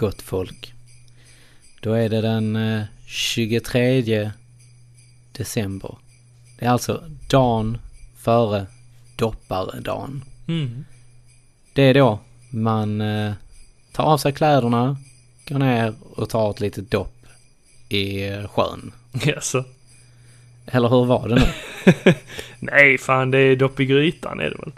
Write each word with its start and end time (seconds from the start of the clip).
Gott 0.00 0.22
folk. 0.22 0.74
Då 1.80 1.92
är 1.92 2.08
det 2.08 2.20
den 2.20 2.56
eh, 2.56 2.82
23 3.06 4.30
december. 5.32 5.96
Det 6.58 6.64
är 6.64 6.70
alltså 6.70 7.04
dagen 7.30 7.78
före 8.16 8.66
dopparedagen. 9.16 10.24
Mm. 10.48 10.84
Det 11.72 11.82
är 11.82 11.94
då 11.94 12.18
man 12.50 13.00
eh, 13.00 13.32
tar 13.92 14.04
av 14.04 14.18
sig 14.18 14.32
kläderna, 14.32 14.96
går 15.48 15.58
ner 15.58 15.94
och 16.14 16.30
tar 16.30 16.50
ett 16.50 16.60
litet 16.60 16.90
dopp 16.90 17.26
i 17.88 18.28
eh, 18.28 18.48
sjön. 18.48 18.92
Jaså? 19.12 19.64
Eller 20.66 20.88
hur 20.88 21.04
var 21.04 21.28
det 21.28 21.34
nu? 21.34 22.14
Nej, 22.58 22.98
fan 22.98 23.30
det 23.30 23.38
är 23.38 23.56
dopp 23.56 23.80
i 23.80 23.86
grytan 23.86 24.40
är 24.40 24.50
det 24.50 24.56
väl? 24.56 24.72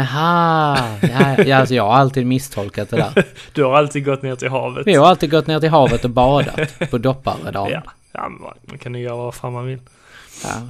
Jaha! 0.00 0.98
Ja, 1.02 1.44
ja, 1.44 1.56
alltså 1.56 1.74
jag 1.74 1.82
har 1.82 1.94
alltid 1.94 2.26
misstolkat 2.26 2.90
det 2.90 2.96
där. 2.96 3.24
Du 3.52 3.64
har 3.64 3.74
alltid 3.74 4.04
gått 4.04 4.22
ner 4.22 4.36
till 4.36 4.48
havet. 4.48 4.86
Vi 4.86 4.94
har 4.94 5.06
alltid 5.06 5.30
gått 5.30 5.46
ner 5.46 5.60
till 5.60 5.70
havet 5.70 6.04
och 6.04 6.10
badat 6.10 6.90
på 6.90 6.98
dopparedagen. 6.98 7.82
Ja, 7.84 7.92
ja 8.12 8.28
man 8.68 8.78
kan 8.78 8.94
ju 8.94 9.00
göra 9.00 9.16
vad 9.16 9.34
fan 9.34 9.52
man 9.52 9.66
vill. 9.66 9.78
Ja. 10.44 10.68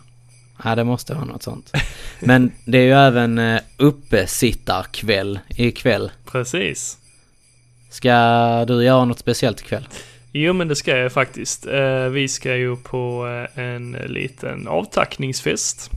ja, 0.64 0.74
det 0.74 0.84
måste 0.84 1.14
vara 1.14 1.24
något 1.24 1.42
sånt. 1.42 1.72
Men 2.20 2.52
det 2.64 2.78
är 2.78 2.82
ju 2.82 2.92
även 2.92 3.38
eh, 3.38 3.60
uppesittarkväll 3.76 5.38
ikväll. 5.48 6.10
Precis. 6.30 6.98
Ska 7.90 8.64
du 8.64 8.84
göra 8.84 9.04
något 9.04 9.18
speciellt 9.18 9.60
ikväll? 9.60 9.88
Jo 10.32 10.52
men 10.52 10.68
det 10.68 10.76
ska 10.76 10.96
jag 10.96 11.12
faktiskt. 11.12 11.66
Eh, 11.66 12.04
vi 12.04 12.28
ska 12.28 12.56
ju 12.56 12.76
på 12.76 13.26
eh, 13.56 13.64
en 13.64 13.92
liten 13.92 14.68
avtackningsfest. 14.68 15.90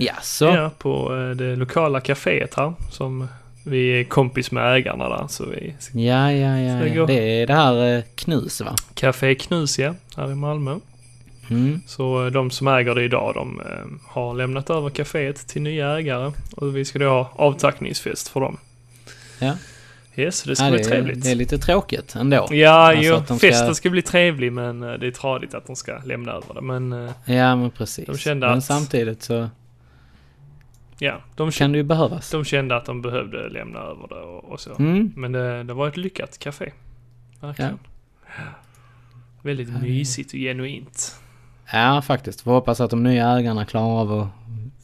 Jaså? 0.00 0.44
Ja, 0.46 0.70
på 0.78 1.16
eh, 1.16 1.30
det 1.36 1.56
lokala 1.56 2.00
kaféet 2.00 2.54
här. 2.56 2.72
Som 2.90 3.28
vi 3.64 4.00
är 4.00 4.04
kompis 4.04 4.50
med 4.50 4.74
ägarna 4.76 5.08
där. 5.08 5.26
Så 5.28 5.44
vi... 5.46 5.74
Ja, 5.92 6.32
ja, 6.32 6.58
ja. 6.58 6.86
Ja. 6.86 7.06
Det 7.06 7.42
är 7.42 7.46
det 7.46 7.54
här 7.54 7.96
eh, 7.96 8.02
Knus 8.14 8.60
va? 8.60 8.74
Café 8.94 9.34
Knus 9.34 9.78
ja, 9.78 9.94
här 10.16 10.30
i 10.32 10.34
Malmö. 10.34 10.76
Mm. 11.50 11.80
Så 11.86 12.24
eh, 12.26 12.32
de 12.32 12.50
som 12.50 12.68
äger 12.68 12.94
det 12.94 13.02
idag, 13.04 13.34
de 13.34 13.60
har 14.08 14.34
lämnat 14.34 14.70
över 14.70 14.90
kaféet 14.90 15.46
till 15.48 15.62
nya 15.62 15.98
ägare. 15.98 16.32
Och 16.56 16.76
vi 16.76 16.84
ska 16.84 16.98
då 16.98 17.08
ha 17.08 17.32
avtackningsfest 17.36 18.28
för 18.28 18.40
dem. 18.40 18.56
Ja. 19.38 19.54
Yes, 20.16 20.42
det 20.42 20.56
ska 20.56 20.64
ja, 20.64 20.70
bli 20.70 20.78
det, 20.78 20.84
är, 20.84 20.90
trevligt. 20.90 21.24
det 21.24 21.30
är 21.30 21.34
lite 21.34 21.58
tråkigt 21.58 22.14
ändå. 22.14 22.48
Ja, 22.50 22.70
Alltså 22.70 23.04
jo, 23.04 23.22
ska- 23.24 23.34
festen 23.38 23.74
ska 23.74 23.90
bli 23.90 24.02
trevlig 24.02 24.52
men 24.52 24.80
det 24.80 25.06
är 25.06 25.10
tradigt 25.10 25.54
att 25.54 25.66
de 25.66 25.76
ska 25.76 25.98
lämna 26.04 26.32
över 26.32 26.54
det. 26.54 26.60
Men 26.60 27.10
Ja, 27.24 27.56
men 27.56 27.70
precis. 27.70 28.06
De 28.06 28.18
kände 28.18 28.46
men 28.48 28.58
att- 28.58 28.64
samtidigt 28.64 29.22
så 29.22 29.48
ja, 31.00 31.20
de, 31.36 31.50
kan 31.50 31.72
det 31.72 31.78
ju 31.78 31.84
behövas. 31.84 32.30
de 32.30 32.44
kände 32.44 32.76
att 32.76 32.84
de 32.84 33.02
behövde 33.02 33.48
lämna 33.48 33.78
över 33.78 34.08
det 34.08 34.14
och, 34.20 34.44
och 34.44 34.60
så. 34.60 34.74
Mm. 34.78 35.12
Men 35.16 35.32
det, 35.32 35.62
det 35.64 35.74
var 35.74 35.88
ett 35.88 35.96
lyckat 35.96 36.38
café. 36.38 36.72
Verkligen. 37.40 37.78
Väldigt 39.42 39.68
Ja, 39.68 39.78
mysigt 39.78 40.32
och 40.32 40.38
genuint. 40.38 41.16
Ja, 41.72 42.02
faktiskt. 42.02 42.40
Får 42.40 42.50
hoppas 42.52 42.80
att 42.80 42.90
de 42.90 43.02
nya 43.02 43.28
ägarna 43.38 43.64
klarar 43.64 44.00
av 44.00 44.12
att 44.20 44.28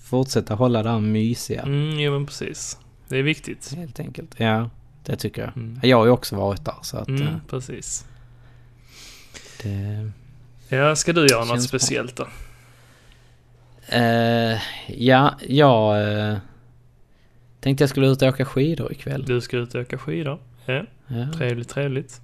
fortsätta 0.05 0.55
hålla 0.55 0.83
det 0.83 0.91
här 0.91 1.01
mysiga. 1.01 1.63
Mm, 1.63 2.01
ja 2.01 2.11
men 2.11 2.27
precis. 2.27 2.79
Det 3.09 3.19
är 3.19 3.23
viktigt. 3.23 3.75
Helt 3.77 4.01
enkelt. 4.01 4.35
Ja, 4.37 4.71
det 5.05 5.17
tycker 5.17 5.43
jag. 5.43 5.57
Mm. 5.57 5.81
Jag 5.83 5.97
har 5.97 6.05
ju 6.05 6.11
också 6.11 6.37
varit 6.37 6.65
där 6.65 6.75
så 6.83 6.97
att 6.99 7.09
Mm, 7.09 7.23
eh, 7.23 7.35
precis. 7.51 8.07
det... 9.63 10.11
Ja, 10.77 10.97
ska 10.97 11.13
du 11.13 11.27
göra 11.27 11.41
något 11.41 11.49
Känns 11.49 11.71
bra. 11.71 11.79
speciellt 11.79 12.17
då? 12.17 12.27
Eh, 13.89 14.59
ja, 14.87 15.35
jag 15.49 16.13
eh, 16.19 16.37
tänkte 17.61 17.83
jag 17.83 17.91
skulle 17.91 18.07
ut 18.07 18.23
och 18.23 18.29
åka 18.29 18.45
skidor 18.45 18.93
ikväll. 18.93 19.25
Du 19.27 19.41
ska 19.41 19.57
ut 19.57 19.75
och 19.75 19.81
åka 19.81 19.99
skidor. 19.99 20.39
Ja, 20.67 20.83
Ja, 21.09 21.33
trevligt, 21.37 21.69
trevligt. 21.69 22.21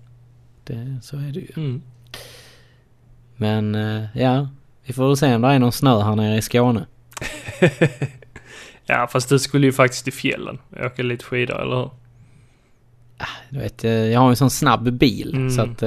det, 0.64 0.98
så 1.02 1.16
är 1.16 1.20
det 1.32 1.40
ju. 1.40 1.48
Mm. 1.56 1.82
Men 3.36 3.74
eh, 3.74 4.04
ja, 4.14 4.48
vi 4.84 4.92
får 4.92 5.06
väl 5.06 5.16
se 5.16 5.34
om 5.34 5.42
det 5.42 5.48
är 5.48 5.58
någon 5.58 5.72
snö 5.72 6.02
här 6.02 6.16
nere 6.16 6.36
i 6.36 6.42
Skåne. 6.42 6.86
ja, 8.86 9.08
fast 9.12 9.28
du 9.28 9.38
skulle 9.38 9.66
ju 9.66 9.72
faktiskt 9.72 10.04
till 10.04 10.12
fjällen. 10.12 10.58
Åka 10.84 11.02
lite 11.02 11.24
skidor, 11.24 11.62
eller 11.62 11.76
hur? 11.76 11.90
Du 13.50 13.58
vet, 13.58 13.84
jag 13.84 14.20
har 14.20 14.26
ju 14.28 14.30
en 14.30 14.36
sån 14.36 14.50
snabb 14.50 14.92
bil 14.92 15.34
Mm. 15.34 15.50
så 15.50 15.62
att 15.62 15.82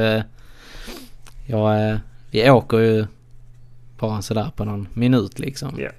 jag, 1.47 1.99
vi 2.31 2.49
åker 2.49 2.77
ju 2.77 3.05
bara 3.99 4.21
sådär 4.21 4.51
på 4.55 4.65
någon 4.65 4.87
minut 4.93 5.39
liksom. 5.39 5.75
Ja. 5.79 5.89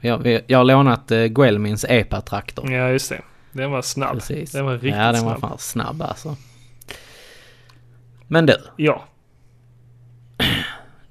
Jag, 0.00 0.40
jag 0.46 0.58
har 0.58 0.64
lånat 0.64 1.10
eh, 1.10 1.24
Guelmins 1.24 1.84
epa-traktor. 1.88 2.72
Ja, 2.72 2.88
just 2.88 3.08
det. 3.10 3.20
Den 3.52 3.70
var 3.70 3.82
snabb. 3.82 4.12
Precis. 4.14 4.52
Den 4.52 4.64
var 4.64 4.72
riktigt 4.72 4.94
ja, 4.94 5.12
den 5.12 5.24
var 5.24 5.36
snabb. 5.36 5.40
fan 5.50 5.58
snabb 5.58 6.02
alltså. 6.02 6.36
Men 8.26 8.46
du, 8.46 8.54
Ja. 8.76 9.04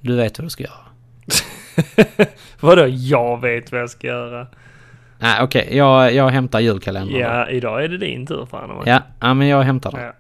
du 0.01 0.15
vet 0.15 0.39
vad 0.39 0.45
du 0.45 0.49
ska 0.49 0.63
göra. 0.63 0.83
Vadå, 2.59 2.85
jag 2.87 3.41
vet 3.41 3.71
vad 3.71 3.81
jag 3.81 3.89
ska 3.89 4.07
göra? 4.07 4.47
Nej 5.19 5.41
okej, 5.43 5.67
jag, 5.77 6.13
jag 6.13 6.29
hämtar 6.29 6.59
julkalendern. 6.59 7.13
då. 7.13 7.19
Ja, 7.19 7.49
idag 7.49 7.83
är 7.83 7.87
det 7.87 7.97
din 7.97 8.25
tur 8.27 8.45
fan. 8.45 8.83
Ja. 8.85 9.01
Ja, 9.19 9.33
men 9.33 9.47
jag 9.47 9.61
hämtar 9.61 9.91
den. 9.91 10.01
ja. 10.01 10.13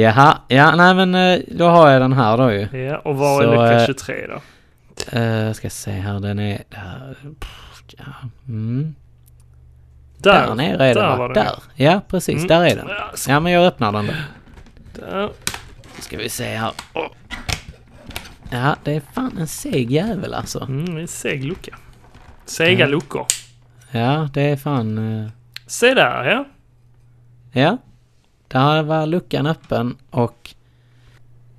Jaha, 0.00 0.38
ja 0.48 0.76
nej 0.76 0.94
men 0.94 1.14
eh, 1.14 1.40
då 1.48 1.68
har 1.68 1.90
jag 1.90 2.00
den 2.02 2.12
här 2.12 2.36
då 2.36 2.52
ju. 2.52 2.78
Ja, 2.78 2.98
och 2.98 3.16
var 3.16 3.42
är 3.42 3.46
lucka 3.46 3.80
eh, 3.80 3.86
23 3.86 4.26
då? 4.26 4.40
Uh, 5.18 5.52
ska 5.52 5.70
se 5.70 5.90
här, 5.90 6.20
den 6.20 6.38
är 6.38 6.62
där. 6.68 7.16
Ja. 7.98 8.04
Mm. 8.48 8.94
Där, 10.18 10.46
Där, 10.46 10.54
nere 10.54 10.84
är 10.84 10.94
den 10.94 11.04
där 11.04 11.08
va? 11.10 11.16
var 11.16 11.28
den. 11.28 11.44
Där. 11.44 11.54
Ja 11.74 12.00
precis, 12.08 12.34
Mm. 12.36 12.46
där 12.48 12.64
är 12.64 12.76
den. 12.76 12.88
Ja, 13.28 13.40
men 13.40 13.52
jag 13.52 13.66
öppnar 13.66 13.92
den 13.92 14.06
då. 14.06 14.12
Där. 15.06 15.30
Ska 15.98 16.16
vi 16.16 16.28
se 16.28 16.44
här. 16.56 16.72
Åh. 16.94 17.06
Ja, 18.50 18.76
det 18.84 18.94
är 18.96 19.02
fan 19.12 19.38
en 19.38 19.46
seg 19.46 19.90
jävel 19.90 20.34
alltså. 20.34 20.60
Mm, 20.64 20.96
en 20.96 21.08
seg 21.08 21.44
lucka. 21.44 21.76
Sega 22.46 22.80
Ja. 22.80 22.86
luckor. 22.86 23.26
Ja, 23.90 24.28
det 24.34 24.42
är 24.42 24.56
fan... 24.56 25.20
eh, 25.24 25.30
Se 25.66 25.94
där 25.94 26.24
ja. 26.24 26.44
Ja. 27.52 27.78
Där 28.50 28.82
var 28.82 29.06
luckan 29.06 29.46
öppen 29.46 29.96
och... 30.10 30.50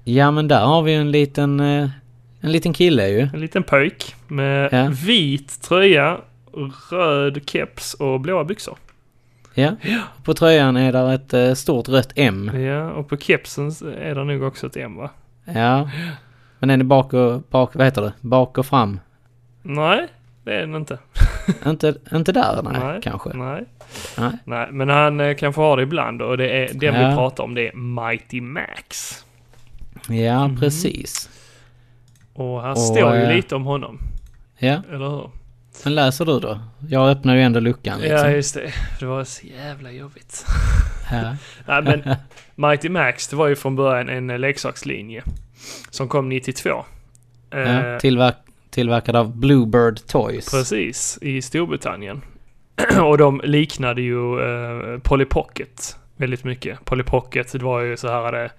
Ja 0.03 0.31
men 0.31 0.47
där 0.47 0.65
har 0.65 0.81
vi 0.81 0.93
en 0.93 1.11
liten... 1.11 1.59
eh, 1.59 1.89
En 2.41 2.51
liten 2.51 2.73
kille 2.73 3.07
ju. 3.09 3.19
En 3.33 3.39
liten 3.39 3.63
pöjk 3.63 4.15
med 4.27 4.69
Ja. 4.73 4.89
vit 5.05 5.61
tröja, 5.61 6.17
röd 6.91 7.49
keps 7.49 7.93
och 7.93 8.19
blåa 8.19 8.43
byxor. 8.43 8.77
Ja. 9.53 9.71
På 10.23 10.33
tröjan 10.33 10.77
är 10.77 10.91
där 10.91 11.13
ett 11.13 11.33
eh, 11.33 11.53
stort 11.53 11.89
rött 11.89 12.11
M. 12.15 12.51
Ja, 12.59 12.91
och 12.91 13.09
på 13.09 13.17
kepsen 13.17 13.67
är 13.97 14.15
det 14.15 14.23
nog 14.23 14.43
också 14.43 14.67
ett 14.67 14.77
M 14.77 14.95
va? 14.95 15.09
Ja. 15.45 15.89
Men 16.59 16.69
är 16.69 16.83
bak 16.83 17.13
och... 17.13 17.41
Bak, 17.49 17.75
vad 17.75 17.85
heter 17.85 18.01
det? 18.01 18.13
Bak 18.21 18.57
och 18.57 18.65
fram. 18.65 18.99
Nej, 19.63 20.07
det 20.43 20.53
är 20.55 20.59
den 20.61 20.75
inte. 20.75 20.97
Inte, 21.65 21.95
inte 22.13 22.31
där 22.31 22.61
nej, 22.63 22.79
Nej. 22.79 22.99
kanske. 23.03 23.29
Nej. 23.33 23.65
Nej. 24.17 24.31
Nej, 24.45 24.67
men 24.71 24.89
han 24.89 25.19
eh, 25.19 25.35
kan 25.35 25.53
få 25.53 25.61
ha 25.61 25.75
det 25.75 25.81
ibland 25.83 26.21
och 26.21 26.37
det 26.37 26.49
är 26.49 26.73
den 26.73 26.93
vi 26.95 27.01
Ja. 27.01 27.15
pratar 27.15 27.43
om 27.43 27.53
det 27.55 27.67
är 27.67 27.73
Mighty 27.75 28.41
Max. 28.41 29.13
Ja, 30.09 30.47
Mhm. 30.47 30.59
precis. 30.59 31.29
Och 32.33 32.61
här 32.61 32.71
Och, 32.71 32.77
står 32.79 33.15
ju 33.15 33.21
eh, 33.23 33.35
lite 33.35 33.55
om 33.55 33.63
honom, 33.65 33.99
Ja, 34.57 34.81
eller 34.89 35.09
hur? 35.09 35.29
men 35.83 35.95
läser 35.95 36.25
du 36.25 36.39
då? 36.39 36.59
Jag 36.89 37.09
öppnar 37.09 37.35
ju 37.35 37.41
ändå 37.41 37.59
luckan 37.59 37.99
liksom. 37.99 38.17
Ja, 38.17 38.29
just 38.29 38.53
det. 38.55 38.71
Det 38.99 39.05
var 39.05 39.23
så 39.23 39.47
jävla 39.47 39.91
jobbigt. 39.91 40.45
Ja. 41.11 41.35
Nej, 41.81 41.81
men 41.83 42.15
Mighty 42.69 42.89
Max, 42.89 43.27
det 43.27 43.35
var 43.35 43.47
ju 43.47 43.55
från 43.55 43.75
början 43.75 44.09
en 44.09 44.29
eh, 44.29 44.39
leksakslinje 44.39 45.23
som 45.89 46.07
kom 46.07 46.29
92. 46.29 46.85
Ja, 47.49 47.99
tillverk, 47.99 48.35
tillverkad 48.71 49.15
av 49.15 49.37
Bluebird 49.37 50.07
Toys. 50.07 50.51
Precis, 50.51 51.19
i 51.21 51.41
Storbritannien. 51.41 52.21
och 53.01 53.17
de 53.17 53.41
liknade 53.43 54.01
ju 54.01 54.39
eh, 54.39 54.99
Polly 54.99 55.25
Pocket 55.25 55.97
väldigt 56.21 56.43
mycket. 56.43 56.85
Polly 56.85 57.03
Pocket, 57.03 57.51
det 57.51 57.63
var 57.63 57.81
ju 57.81 57.97
så 57.97 58.07
här 58.07 58.31
det, 58.31 58.51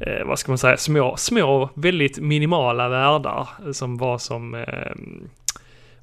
eh, 0.00 0.26
vad 0.26 0.38
ska 0.38 0.50
man 0.50 0.58
säga, 0.58 0.76
små, 0.76 1.16
små, 1.16 1.70
väldigt 1.74 2.18
minimala 2.18 2.88
världar 2.88 3.48
som 3.72 3.96
var 3.96 4.18
som, 4.18 4.54
eh, 4.54 4.92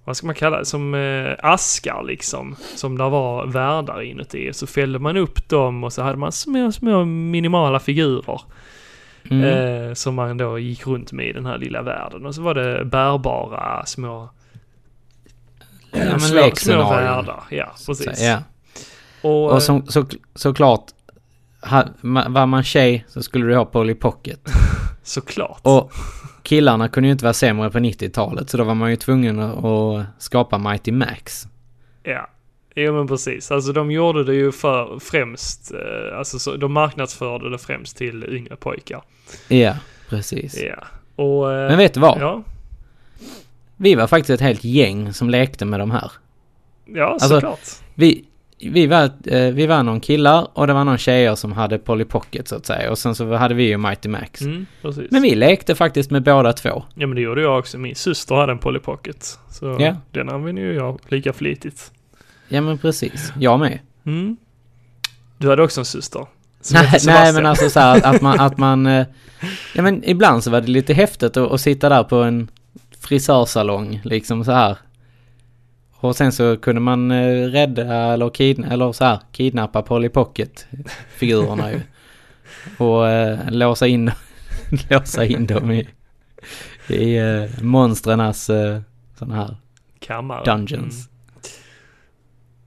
vad 0.03 0.17
ska 0.17 0.25
man 0.25 0.35
kalla 0.35 0.59
det, 0.59 0.65
som 0.65 0.93
eh, 0.93 1.35
askar 1.39 2.03
liksom. 2.03 2.55
Som 2.75 2.97
där 2.97 3.09
var 3.09 3.45
världar 3.45 4.01
inuti. 4.01 4.53
Så 4.53 4.67
fällde 4.67 4.99
man 4.99 5.17
upp 5.17 5.49
dem 5.49 5.83
och 5.83 5.93
så 5.93 6.01
hade 6.01 6.17
man 6.17 6.31
små, 6.31 6.71
små 6.71 7.05
minimala 7.05 7.79
figurer. 7.79 8.41
Mm. 9.29 9.43
Eh, 9.43 9.93
som 9.93 10.15
man 10.15 10.37
då 10.37 10.59
gick 10.59 10.87
runt 10.87 11.11
med 11.11 11.27
i 11.27 11.33
den 11.33 11.45
här 11.45 11.57
lilla 11.57 11.81
världen. 11.81 12.25
Och 12.25 12.35
så 12.35 12.41
var 12.41 12.53
det 12.53 12.85
bärbara 12.85 13.85
små 13.85 14.29
ja, 15.91 15.99
men 15.99 16.19
små, 16.55 16.89
världar. 16.89 17.43
Ja, 17.49 17.71
Så, 17.75 17.95
precis. 17.95 18.21
ja. 18.21 18.43
Och, 19.21 19.51
Och 19.51 19.63
som, 19.63 19.85
så, 19.87 20.05
såklart, 20.35 20.85
var 22.27 22.45
man 22.45 22.63
tjej 22.63 23.05
så 23.07 23.23
skulle 23.23 23.45
du 23.45 23.55
ha 23.55 23.65
Polly 23.65 23.93
Pocket. 23.95 24.39
såklart. 25.03 25.59
Och 25.63 25.91
killarna 26.43 26.87
kunde 26.89 27.07
ju 27.07 27.11
inte 27.11 27.25
vara 27.25 27.33
sämre 27.33 27.69
på 27.71 27.79
90-talet 27.79 28.49
så 28.49 28.57
då 28.57 28.63
var 28.63 28.75
man 28.75 28.89
ju 28.89 28.95
tvungen 28.95 29.39
att, 29.39 29.65
att 29.65 30.05
skapa 30.17 30.57
Mighty 30.57 30.91
Max. 30.91 31.43
ja. 32.03 32.29
Jo 32.75 32.93
men 32.93 33.07
precis, 33.07 33.51
alltså 33.51 33.73
de 33.73 33.91
gjorde 33.91 34.23
det 34.23 34.33
ju 34.35 34.51
för 34.51 34.99
främst, 34.99 35.71
eh, 35.73 36.17
alltså 36.17 36.39
så, 36.39 36.55
de 36.55 36.73
marknadsförde 36.73 37.49
det 37.49 37.57
främst 37.57 37.97
till 37.97 38.25
yngre 38.29 38.55
pojkar. 38.55 39.01
Ja, 39.47 39.75
precis. 40.09 40.61
Ja. 40.61 40.83
Och... 41.23 41.51
eh, 41.53 41.69
Men 41.69 41.77
vet 41.77 41.93
du 41.93 41.99
vad? 41.99 42.21
Ja, 42.21 42.43
Vi 43.77 43.95
var 43.95 44.07
faktiskt 44.07 44.29
ett 44.29 44.41
helt 44.41 44.63
gäng 44.63 45.13
som 45.13 45.29
lekte 45.29 45.65
med 45.65 45.79
de 45.79 45.91
här. 45.91 46.11
ja 46.85 47.05
Alltså, 47.05 47.27
såklart. 47.27 47.59
Vi, 47.95 48.25
vi, 48.61 48.87
var, 48.87 49.03
eh, 49.25 49.51
vi 49.53 49.67
var 49.67 49.83
någon 49.83 49.99
killar 49.99 50.47
och 50.53 50.67
det 50.67 50.73
var 50.73 50.83
någon 50.83 50.97
tjejer 50.97 51.35
som 51.35 51.51
hade 51.51 51.77
Polly 51.79 52.05
Pocket 52.05 52.47
så 52.47 52.55
att 52.55 52.65
säga. 52.65 52.91
Och 52.91 52.97
sen 52.97 53.15
så 53.15 53.33
hade 53.35 53.53
vi 53.53 53.63
ju 53.63 53.77
Mighty 53.77 54.09
Max. 54.09 54.41
Mm. 54.41 54.65
Men 55.11 55.21
vi 55.21 55.35
lekte 55.35 55.75
faktiskt 55.75 56.11
med 56.11 56.23
båda 56.23 56.53
två. 56.53 56.83
Ja 56.95 57.07
men 57.07 57.15
det 57.15 57.21
gjorde 57.21 57.41
jag 57.41 57.59
också. 57.59 57.77
Min 57.77 57.95
syster 57.95 58.35
hade 58.35 58.51
en 58.51 58.57
Polly 58.59 58.79
Pocket. 58.79 59.39
Så 59.51 59.77
Ja. 59.79 59.95
den 60.11 60.29
använder 60.29 60.61
ju 60.61 60.73
jag 60.73 60.99
lika 61.07 61.33
flitigt. 61.33 61.91
Ja 62.47 62.61
men 62.61 62.77
precis, 62.77 63.33
jag 63.39 63.59
med. 63.59 63.79
Mm. 64.05 64.37
Du 65.37 65.49
hade 65.49 65.63
också 65.63 65.81
en 65.81 65.85
syster? 65.85 66.25
Nej, 66.73 66.99
nej 67.05 67.33
men 67.33 67.45
alltså 67.45 67.69
så 67.69 67.79
här, 67.79 67.97
att- 67.97 68.15
att 68.15 68.21
man, 68.21 68.39
att 68.39 68.57
man... 68.67 68.85
eh, 68.85 69.05
Ja 69.75 69.81
men 69.81 70.03
ibland 70.09 70.43
så 70.43 70.51
var 70.51 70.61
det 70.61 70.67
lite 70.67 70.93
häftigt 70.93 71.37
att, 71.37 71.51
att 71.51 71.61
sitta 71.61 71.89
där 71.89 72.03
på 72.03 72.15
en 72.15 72.47
frisörsalong 72.99 74.01
liksom 74.03 74.45
så 74.45 74.51
här. 74.51 74.77
Och 75.95 76.15
sen 76.15 76.31
så 76.31 76.57
kunde 76.57 76.81
man 76.81 77.11
eh, 77.11 77.45
rädda 77.47 77.93
eller, 78.13 78.29
kidna, 78.29 78.67
eller 78.67 78.91
så 78.91 79.05
här, 79.05 79.19
kidnappa 79.31 79.81
Polly 79.81 80.09
Pocket-figurerna 80.09 81.71
ju. 81.71 81.79
Och 82.77 83.07
eh, 83.09 83.39
låsa 83.51 83.87
in, 83.87 84.11
låsa 84.89 85.25
in 85.25 85.45
dem 85.47 85.71
i, 85.71 85.87
i 86.87 87.17
eh, 87.17 87.61
monstrenas 87.63 88.49
eh, 88.49 88.79
sådana 89.19 89.35
här 89.35 89.55
Kammare. 89.99 90.43
dungeons. 90.45 91.08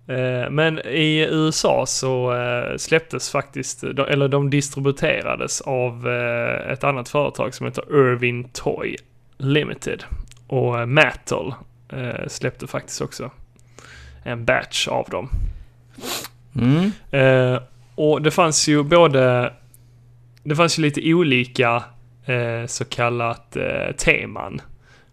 Eh, 0.06 0.50
Men 0.50 0.78
i 0.78 1.26
USA 1.30 1.86
så 1.86 2.34
eh, 2.34 2.76
släpptes 2.76 3.30
faktiskt, 3.30 3.84
eller 3.84 4.28
de 4.28 4.50
distribuerades 4.50 5.60
av 5.60 6.08
eh, 6.08 6.72
ett 6.72 6.84
annat 6.84 7.08
företag 7.08 7.54
som 7.54 7.66
heter 7.66 7.84
Irving 7.90 8.48
Toy 8.52 8.96
Limited. 9.38 10.04
Och 10.46 10.88
Mattel 10.88 11.54
släppte 12.26 12.66
faktiskt 12.66 13.00
också 13.00 13.30
en 14.22 14.44
batch 14.44 14.88
av 14.88 15.08
dem. 15.10 15.28
Mm. 16.60 16.90
Och 17.94 18.22
det 18.22 18.30
fanns 18.30 18.68
ju 18.68 18.82
både, 18.82 19.52
det 20.42 20.56
fanns 20.56 20.78
ju 20.78 20.82
lite 20.82 21.14
olika 21.14 21.82
så 22.66 22.84
kallat 22.84 23.56
teman 23.96 24.60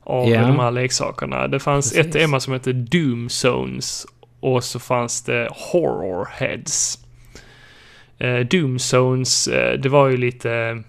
av 0.04 0.30
Ja. 0.30 0.42
de 0.42 0.60
här 0.60 0.72
leksakerna. 0.72 1.48
Det 1.48 1.60
fanns 1.60 1.92
Precis. 1.94 2.06
ett 2.06 2.14
tema 2.14 2.40
som 2.40 2.54
hette 2.54 2.74
Doom 2.74 3.30
Zones 3.30 4.06
och 4.40 4.64
så 4.64 4.80
fanns 4.80 5.24
det 5.24 5.50
Horror 5.52 6.28
Heads. 6.32 7.00
Eh, 8.18 8.40
Doomzones, 8.40 9.48
eh, 9.48 9.80
det 9.80 9.90
var 9.90 10.08
ju 10.08 10.18
lite, 10.18 10.84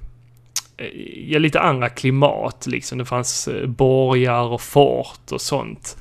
eh, 0.76 0.87
ja 1.26 1.38
lite 1.38 1.61
andra 1.61 1.88
klimat 1.88 2.67
liksom. 2.67 2.99
Det 2.99 3.05
fanns 3.05 3.49
eh, 3.49 3.67
borgar 3.67 4.44
och 4.44 4.61
fort 4.61 5.32
och 5.32 5.41
sånt. 5.41 5.97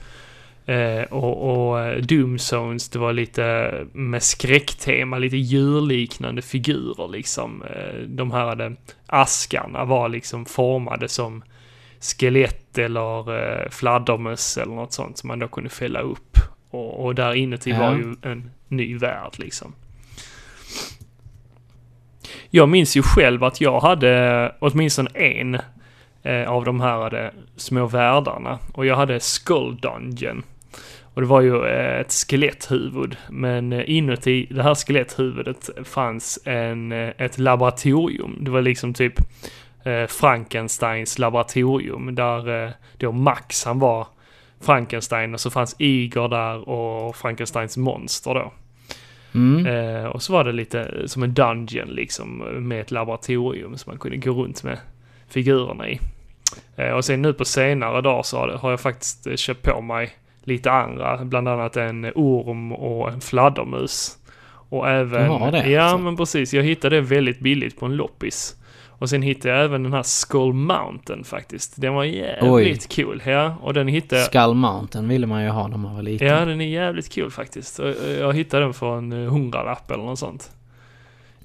Eh, 0.65 1.03
och, 1.03 1.69
och 1.69 1.79
eh, 1.79 1.97
Doomzones, 1.97 2.89
det 2.89 2.99
var 2.99 3.13
lite 3.13 3.73
med 3.93 4.23
skräcktema, 4.23 5.17
lite 5.17 5.37
djurliknande 5.37 6.41
figurer 6.41 7.07
liksom. 7.07 7.63
Eh, 7.63 8.01
de 8.07 8.31
här 8.31 8.45
hade, 8.45 8.75
askarna 9.05 9.85
var 9.85 10.09
liksom 10.09 10.45
formade 10.45 11.07
som 11.07 11.43
skelett 12.01 12.77
eller 12.77 13.37
eh, 13.37 13.69
fladdermöss 13.69 14.57
eller 14.57 14.75
något 14.75 14.93
sånt 14.93 15.17
som 15.17 15.27
man 15.27 15.39
då 15.39 15.47
kunde 15.47 15.69
fälla 15.69 15.99
upp. 15.99 16.37
Och, 16.69 17.05
och 17.05 17.15
där 17.15 17.33
inuti 17.33 17.69
Ja. 17.69 17.79
var 17.79 17.95
ju 17.95 18.15
en 18.21 18.49
ny 18.67 18.97
värld 18.97 19.31
liksom. 19.37 19.73
Jag 22.49 22.69
minns 22.69 22.97
ju 22.97 23.01
själv 23.01 23.43
att 23.43 23.61
jag 23.61 23.79
hade 23.79 24.55
åtminstone 24.59 25.09
en 25.13 25.57
eh, 26.23 26.49
av 26.49 26.65
de 26.65 26.81
här 26.81 26.97
hade 26.97 27.31
små 27.55 27.85
världarna. 27.85 28.59
Och 28.73 28.85
jag 28.85 28.95
hade 28.95 29.19
Skull 29.19 29.77
Dungeon. 29.81 30.43
Och 31.13 31.21
det 31.21 31.27
var 31.27 31.41
ju 31.41 31.65
eh, 31.65 31.99
ett 31.99 32.11
skeletthuvud. 32.11 33.17
Men 33.29 33.73
eh, 33.73 33.83
inuti 33.89 34.47
det 34.49 34.63
här 34.63 34.75
skeletthuvudet 34.75 35.69
fanns 35.83 36.39
en, 36.45 36.91
eh, 36.91 37.11
ett 37.17 37.37
laboratorium. 37.39 38.37
Det 38.41 38.51
var 38.51 38.61
liksom 38.61 38.93
typ 38.93 39.13
eh, 39.83 40.05
Frankensteins 40.07 41.19
laboratorium. 41.19 42.15
Där 42.15 42.63
eh, 42.65 42.71
då 42.97 43.11
Max 43.11 43.65
han 43.65 43.79
var 43.79 44.07
Frankenstein 44.61 45.33
och 45.33 45.39
så 45.39 45.49
fanns 45.49 45.75
Igor 45.77 46.27
där 46.27 46.69
och 46.69 47.15
Frankensteins 47.15 47.77
monster 47.77 48.33
då. 48.33 48.53
Mm. 49.33 49.65
Eh, 49.65 50.05
och 50.05 50.21
så 50.21 50.33
var 50.33 50.43
det 50.43 50.51
lite 50.51 51.03
som 51.05 51.23
en 51.23 51.33
dungeon 51.33 51.87
liksom 51.87 52.37
med 52.67 52.81
ett 52.81 52.91
laboratorium 52.91 53.77
som 53.77 53.91
man 53.91 53.99
kunde 53.99 54.17
gå 54.17 54.31
runt 54.31 54.63
med 54.63 54.77
figurerna 55.27 55.89
i. 55.89 55.99
Eh, 56.75 56.91
och 56.91 57.05
sen 57.05 57.21
nu 57.21 57.33
på 57.33 57.45
senare 57.45 58.01
dagar 58.01 58.23
så 58.23 58.37
har, 58.37 58.69
jag 58.69 58.79
faktiskt 58.79 59.27
eh, 59.27 59.35
köpt 59.35 59.63
på 59.63 59.81
mig 59.81 60.11
lite 60.43 60.71
andra, 60.71 61.25
bland 61.25 61.47
annat 61.47 61.77
en 61.77 62.05
orm 62.15 62.71
och 62.71 63.09
en 63.09 63.21
fladdermus. 63.21 64.17
Och 64.69 64.89
även... 64.89 65.23
Du 65.23 65.29
har 65.29 65.51
det, 65.51 65.69
Ja, 65.69 65.81
alltså? 65.81 65.97
men 65.97 66.17
precis. 66.17 66.53
Jag 66.53 66.63
hittade 66.63 66.95
det 66.95 67.01
väldigt 67.01 67.39
billigt 67.39 67.79
på 67.79 67.85
en 67.85 67.95
loppis. 67.95 68.55
Och 68.99 69.09
sen 69.09 69.21
hittade 69.21 69.53
jag 69.55 69.65
även 69.65 69.83
den 69.83 69.93
här 69.93 70.03
Skull 70.03 70.53
Mountain 70.53 71.23
faktiskt. 71.23 71.81
Den 71.81 71.93
var 71.93 72.03
jävligt 72.03 72.95
cool. 72.95 73.21
Ja, 73.25 73.55
och 73.61 73.73
den 73.73 73.87
hittade. 73.87 74.23
Skull 74.23 74.53
Mountain 74.53 75.07
ville 75.07 75.27
man 75.27 75.43
ju 75.43 75.49
ha 75.49 75.67
när 75.67 75.77
man 75.77 75.95
var 75.95 76.01
liten. 76.01 76.27
Ja, 76.27 76.45
den 76.45 76.61
är 76.61 76.67
jävligt 76.67 77.15
cool 77.15 77.31
faktiskt. 77.31 77.79
Och, 77.79 77.93
Jag 78.19 78.33
hittade 78.33 78.63
den 78.63 78.73
för 78.73 78.97
en 78.97 79.11
eh, 79.11 79.31
hundralapp 79.31 79.91
eller 79.91 80.03
något 80.03 80.19
sånt. 80.19 80.51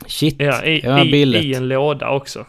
Shit, 0.07 0.37
Ja, 0.39 0.65
i, 0.65 0.81
var 0.87 1.05
i, 1.05 1.23
i 1.39 1.55
en 1.55 1.69
låda 1.69 2.11
också. 2.11 2.47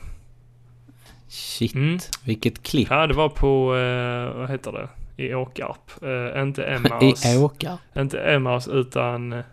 Shit, 1.28 1.74
Mm. 1.76 2.00
vilket 2.24 2.64
klipp. 2.64 2.88
Ja, 2.90 3.08
det 3.08 3.14
var 3.14 3.30
på, 3.30 3.76
eh, 3.76 4.38
vad 4.40 4.50
heter 4.50 4.72
det, 4.72 4.88
i 5.24 5.34
Åkarp. 5.34 5.92
Eh, 6.36 6.42
inte 6.42 6.64
Emmaus. 6.66 7.26
I 7.36 7.38
åkar. 7.38 7.78
Inte 7.96 8.20
Emmaus 8.20 8.68
utan... 8.68 9.44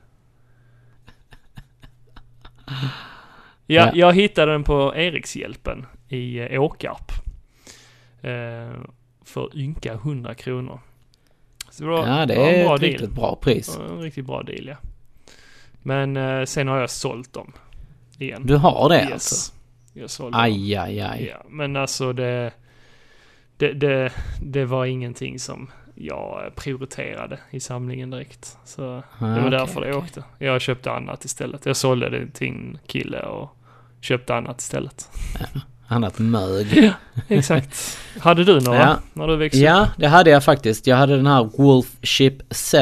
Ja, 3.66 3.82
Ja. 3.86 3.90
jag 3.94 4.12
hittade 4.14 4.52
den 4.52 4.64
på 4.64 4.92
Erikshjälpen 4.96 5.86
i 6.08 6.38
eh, 6.38 6.62
Åkarp. 6.62 7.12
Eh, 8.22 8.80
för 9.24 9.58
ynka 9.58 9.92
100 9.92 10.34
kronor. 10.34 10.80
Så 11.70 11.84
det 11.84 11.90
var, 11.90 12.06
Ja, 12.06 12.26
det 12.26 12.36
var 12.38 12.48
en 12.48 12.54
är 12.60 12.64
bra 12.64 12.74
ett 12.74 12.80
deal. 12.80 12.92
riktigt 12.92 13.10
bra 13.12 13.36
pris. 13.36 13.78
En 13.90 14.00
riktigt 14.00 14.26
bra 14.26 14.42
deal, 14.42 14.66
ja. 14.66 14.76
Men 15.82 16.16
eh, 16.16 16.44
sen 16.44 16.68
har 16.68 16.78
jag 16.80 16.90
sålt 16.90 17.32
dem. 17.32 17.52
Igen. 18.18 18.46
Du 18.46 18.56
har 18.56 18.88
det 18.88 19.02
yes. 19.02 19.12
alltså? 19.12 19.52
Jag 19.92 20.10
sålde. 20.10 20.38
Aj, 20.38 20.76
aj, 20.76 21.00
aj. 21.00 21.26
Ja, 21.30 21.42
men 21.48 21.76
alltså 21.76 22.12
det, 22.12 22.52
det, 23.56 23.72
det, 23.72 24.12
det 24.42 24.64
var 24.64 24.84
ingenting 24.84 25.38
som 25.38 25.70
jag 26.02 26.52
prioriterade 26.56 27.38
i 27.50 27.60
samlingen 27.60 28.10
direkt. 28.10 28.56
Så 28.64 28.80
det 28.82 29.24
var 29.24 29.28
Ah, 29.28 29.38
okej, 29.38 29.50
därför 29.50 29.80
det 29.80 29.86
okej. 29.86 29.98
åkte. 29.98 30.24
Jag 30.38 30.60
köpte 30.60 30.90
annat 30.92 31.24
istället. 31.24 31.66
Jag 31.66 31.76
sålde 31.76 32.10
det 32.10 32.26
till 32.30 32.48
en 32.48 32.78
kille 32.86 33.20
och 33.20 33.56
köpte 34.00 34.34
annat 34.34 34.60
istället. 34.60 35.08
Annat 35.88 36.18
mög. 36.18 36.92
Exakt. 37.28 37.98
Hade 38.20 38.44
du 38.44 38.60
några 38.60 38.78
Ja. 38.78 38.96
när 39.12 39.26
du 39.26 39.36
växte? 39.36 39.60
Ja, 39.60 39.88
det 39.96 40.06
hade 40.06 40.30
jag 40.30 40.44
faktiskt. 40.44 40.86
Jag 40.86 40.96
hade 40.96 41.16
den 41.16 41.26
här 41.26 41.50
Wolf 41.58 41.86
Ship 42.02 42.34
7, 42.54 42.78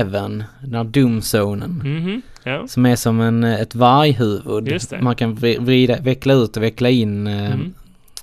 den 0.62 0.75
här 0.75 0.85
Doomzonen. 0.85 1.71
Mhm, 1.85 2.23
ja. 2.45 2.67
Som 2.69 2.87
är 2.87 2.97
som 2.97 3.21
en, 3.21 3.45
ett 3.45 3.75
varghuvud. 3.75 4.81
Man 5.03 5.17
kan 5.17 5.37
vri- 5.37 5.65
vrida, 5.65 6.00
veckla 6.00 6.35
ut 6.35 6.57
och 6.57 6.62
veckla 6.62 6.89
in 6.91 7.27
Mm. 7.27 7.75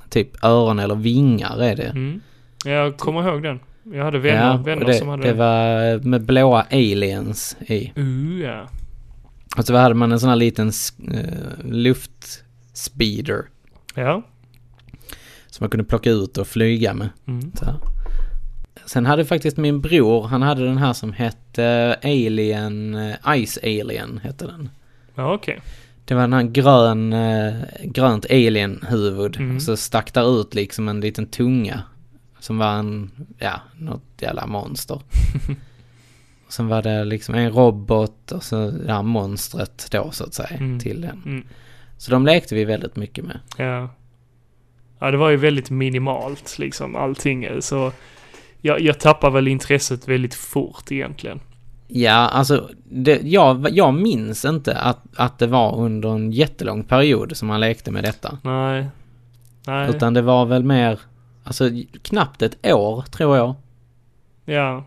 typ 0.09 0.43
öron 0.43 0.79
eller 0.79 0.95
vingar 0.95 1.61
är 1.61 1.75
det. 1.75 1.83
Mm. 1.89 2.21
Jag 2.65 2.97
kommer 2.97 3.27
ihåg 3.29 3.43
den. 3.43 3.59
Jag 3.93 4.03
hade 4.03 4.19
vänner, 4.19 4.59
och 4.59 4.67
vänner 4.67 4.85
det, 4.85 4.93
som 4.93 5.07
hade 5.07 5.23
det 5.23 5.33
var 5.33 5.93
eh, 5.93 6.01
med 6.01 6.25
blåa 6.25 6.61
aliens 6.71 7.57
i. 7.59 7.93
Uh, 7.97 8.41
ja. 8.41 8.67
Och 9.57 9.65
så 9.65 9.75
hade 9.75 9.95
man 9.95 10.11
en 10.11 10.19
sån 10.19 10.29
här 10.29 10.35
liten 10.35 10.71
uh, 11.13 11.71
luftspeeder. 11.71 13.45
Ja. 13.95 14.23
Som 15.47 15.63
man 15.63 15.69
kunde 15.69 15.83
plocka 15.83 16.09
ut 16.09 16.37
och 16.37 16.47
flyga 16.47 16.93
med. 16.93 17.09
Mm. 17.27 17.51
Sen 18.85 19.05
hade 19.05 19.25
faktiskt 19.25 19.57
min 19.57 19.81
bror, 19.81 20.27
han 20.27 20.41
hade 20.41 20.65
den 20.65 20.77
här 20.77 20.93
som 20.93 21.13
hette 21.13 21.97
Alien, 22.03 22.95
eh, 22.95 23.45
Ice 23.45 23.57
Alien 23.63 24.19
hette 24.23 24.45
den. 24.45 24.69
Ja, 25.15 25.33
okej. 25.33 25.59
Det 26.05 26.13
var 26.13 26.21
den 26.21 26.33
här 26.33 26.43
grön, 26.43 27.15
grönt 27.83 28.25
alien-huvud. 28.29 29.37
Mm. 29.37 29.59
Så 29.59 29.77
stack 29.77 30.13
där 30.13 30.41
ut 30.41 30.55
liksom 30.55 30.87
en 30.87 31.01
liten 31.01 31.25
tunga. 31.27 31.83
Som 32.47 32.57
var 32.57 32.73
en, 32.73 33.11
ja, 33.37 33.61
något 33.79 34.03
jävla 34.19 34.45
monster. 34.47 34.95
och 36.45 36.53
sen 36.53 36.67
var 36.67 36.81
det 36.81 37.03
liksom 37.03 37.35
en 37.35 37.51
robot 37.51 38.31
och 38.31 38.43
så 38.43 38.71
det 38.71 38.93
här 38.93 39.03
monstret 39.03 39.87
då 39.91 40.11
så 40.11 40.23
att 40.23 40.33
säga 40.33 40.49
Mm. 40.57 40.79
till 40.79 41.01
den. 41.01 41.21
Mm. 41.25 41.43
Så 41.97 42.11
de 42.11 42.25
lekte 42.25 42.55
vi 42.55 42.65
väldigt 42.65 42.95
mycket 42.95 43.25
med. 43.25 43.39
Ja. 43.57 43.89
Ja, 44.99 45.11
det 45.11 45.17
var 45.17 45.29
ju 45.29 45.37
väldigt 45.37 45.69
minimalt 45.69 46.59
liksom 46.59 46.95
allting. 46.95 47.61
Så 47.61 47.91
jag, 48.61 48.81
jag 48.81 48.99
tappade 48.99 49.33
väl 49.33 49.47
intresset 49.47 50.07
väldigt 50.07 50.35
fort 50.35 50.91
egentligen. 50.91 51.39
Ja, 51.87 52.11
alltså 52.13 52.69
det, 52.89 53.21
jag, 53.23 53.67
jag 53.71 53.93
minns 53.93 54.45
inte 54.45 54.77
att, 54.77 55.03
att 55.15 55.39
det 55.39 55.47
var 55.47 55.75
under 55.77 56.09
en 56.15 56.31
jättelång 56.31 56.83
period 56.83 57.37
som 57.37 57.49
han 57.49 57.59
lekte 57.59 57.91
med 57.91 58.03
detta. 58.03 58.37
Nej. 58.43 58.87
Nej. 59.67 59.89
Utan 59.89 60.13
det 60.13 60.21
var 60.21 60.45
väl 60.45 60.63
mer, 60.63 60.99
alltså 61.47 61.69
knappt 62.01 62.41
ett 62.41 62.65
år 62.65 63.01
tror 63.01 63.37
jag. 63.37 63.55
Ja. 64.45 64.83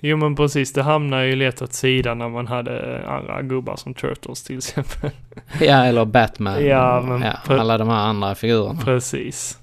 Jo 0.00 0.16
men 0.16 0.36
precis, 0.36 0.72
det 0.72 0.82
hamnar 0.82 1.22
ju 1.22 1.36
lätt 1.36 1.62
åt 1.62 1.72
sidan 1.72 2.18
när 2.18 2.28
man 2.28 2.46
hade 2.46 3.02
andra 3.08 3.42
gubbar 3.42 3.76
som 3.76 3.94
Turtles 3.94 4.42
till 4.42 4.58
exempel. 4.58 5.10
Ja, 5.60 5.84
eller 5.84 6.04
Batman. 6.04 6.66
Ja, 6.66 7.04
men 7.08 7.22
ja, 7.22 7.32
alla 7.54 7.78
de 7.78 7.88
här 7.88 7.96
andra 7.96 8.34
figurerna. 8.34 8.80
Precis. 8.84 9.58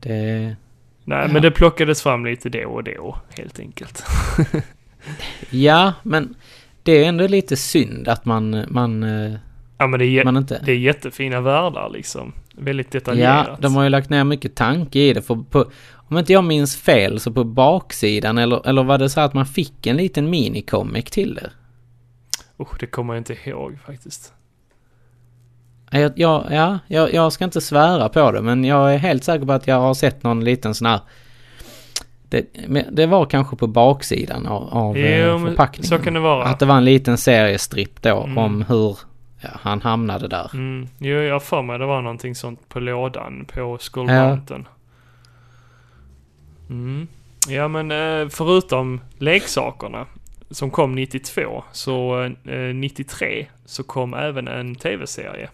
Det, 0.00 0.56
Nej 1.04 1.18
Ja. 1.26 1.32
men 1.32 1.42
det 1.42 1.50
plockades 1.50 2.02
fram 2.02 2.24
lite 2.24 2.48
då 2.48 2.68
och 2.68 2.84
då, 2.84 3.16
helt 3.38 3.60
enkelt. 3.60 4.04
ja, 5.50 5.92
men 6.02 6.34
det 6.82 6.92
är 6.92 7.08
ändå 7.08 7.26
lite 7.26 7.56
synd 7.56 8.08
att 8.08 8.24
man, 8.24 8.64
man, 8.68 9.02
eh, 9.02 9.32
Ja 9.78 9.86
men 9.86 9.98
det 10.00 10.06
är, 10.06 10.24
man 10.24 10.36
inte... 10.36 10.62
det 10.64 10.72
är 10.72 10.76
jättefina 10.76 11.40
världar 11.40 11.90
liksom. 11.90 12.32
Väldigt 12.56 12.90
detaljerat. 12.90 13.46
Ja, 13.48 13.56
de 13.60 13.76
har 13.76 13.82
ju 13.82 13.88
lagt 13.88 14.10
ner 14.10 14.24
mycket 14.24 14.54
tanke 14.54 14.98
i 14.98 15.12
det. 15.12 15.22
För 15.22 15.34
på, 15.50 15.70
om 15.94 16.18
inte 16.18 16.32
jag 16.32 16.44
minns 16.44 16.76
fel 16.76 17.20
så 17.20 17.32
på 17.32 17.44
baksidan 17.44 18.38
eller, 18.38 18.68
eller 18.68 18.82
var 18.82 18.98
det 18.98 19.10
så 19.10 19.20
att 19.20 19.34
man 19.34 19.46
fick 19.46 19.86
en 19.86 19.96
liten 19.96 20.30
minicomic 20.30 21.04
till 21.04 21.34
det? 21.34 21.50
Usch, 22.60 22.80
det 22.80 22.86
kommer 22.86 23.14
jag 23.14 23.20
inte 23.20 23.36
ihåg 23.44 23.78
faktiskt. 23.86 24.32
Jag, 25.90 26.12
jag, 26.16 26.46
ja, 26.50 26.78
jag, 26.86 27.14
jag 27.14 27.32
ska 27.32 27.44
inte 27.44 27.60
svära 27.60 28.08
på 28.08 28.32
det 28.32 28.42
men 28.42 28.64
jag 28.64 28.94
är 28.94 28.98
helt 28.98 29.24
säker 29.24 29.46
på 29.46 29.52
att 29.52 29.66
jag 29.66 29.80
har 29.80 29.94
sett 29.94 30.22
någon 30.22 30.44
liten 30.44 30.74
sån 30.74 30.86
här 30.86 31.00
det, 32.28 32.46
det 32.92 33.06
var 33.06 33.24
kanske 33.26 33.56
på 33.56 33.66
baksidan 33.66 34.46
av, 34.46 34.68
av 34.68 34.98
Jo, 34.98 35.06
eh, 35.06 35.44
förpackningen. 35.44 35.88
så 35.88 35.98
kan 35.98 36.14
det 36.14 36.20
vara. 36.20 36.44
Att 36.44 36.58
det 36.58 36.66
var 36.66 36.76
en 36.76 36.84
liten 36.84 37.18
seriestripp 37.18 38.02
då 38.02 38.22
Mm. 38.22 38.38
om 38.38 38.62
hur 38.68 38.98
ja, 39.42 39.48
han 39.62 39.82
hamnade 39.82 40.28
där. 40.28 40.50
Mm. 40.54 40.88
Jo, 40.98 41.16
jag 41.16 41.42
för 41.42 41.62
mig 41.62 41.78
det 41.78 41.86
var 41.86 42.02
någonting 42.02 42.34
sånt 42.34 42.68
på 42.68 42.80
lådan 42.80 43.44
på 43.54 43.78
Skull 43.78 44.06
Mountain. 44.06 44.68
Mm. 46.70 47.08
Ja, 47.48 47.68
men 47.68 47.90
eh, 47.90 48.28
förutom 48.28 49.00
leksakerna 49.18 50.06
som 50.50 50.70
kom 50.70 50.94
92, 50.94 51.64
så 51.72 52.22
eh, 52.44 52.74
93 52.74 53.46
så 53.64 53.82
kom 53.84 54.14
även 54.14 54.48
en 54.48 54.74
tv-serie 54.74 55.48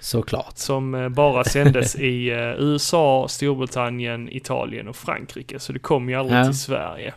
Såklart. 0.00 0.56
som 0.58 0.94
eh, 0.94 1.08
bara 1.08 1.44
sändes 1.44 1.96
i 1.96 2.30
eh, 2.30 2.38
USA, 2.58 3.26
Storbritannien, 3.28 4.28
Italien 4.32 4.88
och 4.88 4.96
Frankrike. 4.96 5.58
Så 5.58 5.72
det 5.72 5.78
kom 5.78 6.08
ju 6.08 6.14
aldrig 6.14 6.38
Ja. 6.40 6.44
till 6.44 6.58
Sverige. 6.58 7.14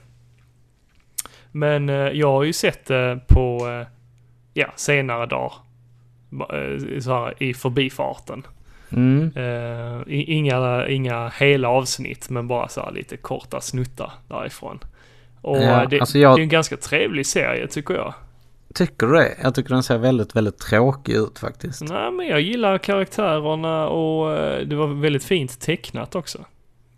Men 1.51 1.89
eh, 1.89 1.95
jag 1.95 2.31
har 2.31 2.43
ju 2.43 2.53
sett 2.53 2.85
det 2.85 3.19
på, 3.27 3.67
eh, 3.67 3.87
ja, 4.53 4.67
senare 4.75 5.25
dagar. 5.25 5.53
Eh, 6.31 6.99
Så 6.99 7.13
här, 7.13 7.43
i 7.43 7.53
förbifarten. 7.53 8.43
Mm. 8.91 9.31
I- 10.07 10.33
inga, 10.33 10.87
inga 10.87 11.29
hela 11.29 11.69
avsnitt, 11.69 12.29
men 12.29 12.47
bara 12.47 12.67
så 12.67 12.89
lite 12.91 13.17
korta 13.17 13.61
snuttar 13.61 14.11
därifrån. 14.27 14.79
Och 15.41 15.57
Ja, 15.57 15.85
det, 15.89 15.99
alltså 15.99 16.19
jag- 16.19 16.37
det 16.37 16.41
är 16.41 16.43
en 16.43 16.49
ganska 16.49 16.77
trevlig 16.77 17.25
serie 17.25 17.67
tycker 17.67 17.93
jag. 17.93 18.13
Tycker 18.73 19.07
du 19.07 19.13
det? 19.13 19.37
Jag 19.43 19.55
tycker 19.55 19.69
den 19.69 19.83
ser 19.83 19.97
väldigt, 19.97 20.35
väldigt 20.35 20.57
tråkig 20.59 21.13
ut 21.13 21.39
faktiskt. 21.39 21.81
Nej, 21.81 22.11
men 22.11 22.27
jag 22.27 22.41
gillar 22.41 22.77
karaktärerna 22.77 23.87
och 23.87 24.37
eh, 24.37 24.67
det 24.67 24.75
var 24.75 24.87
väldigt 24.87 25.23
fint 25.23 25.59
tecknat 25.61 26.15
också. 26.15 26.45